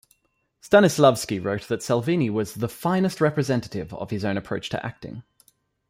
Stanislavski 0.63 1.39
wrote 1.39 1.67
that 1.67 1.83
Salvini 1.83 2.27
was 2.31 2.55
the 2.55 2.67
"finest 2.67 3.21
representative" 3.21 3.93
of 3.93 4.09
his 4.09 4.25
own 4.25 4.35
approach 4.35 4.67
to 4.69 4.83
acting. 4.83 5.21